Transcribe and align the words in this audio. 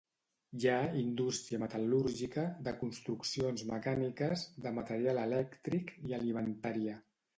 Hi 0.61 0.69
ha 0.69 0.77
indústria 1.01 1.59
metal·lúrgica, 1.63 2.45
de 2.67 2.73
construccions 2.81 3.65
mecàniques, 3.73 4.47
de 4.65 4.73
material 4.79 5.21
elèctric 5.27 5.93
i 6.11 6.17
alimentària. 6.21 6.99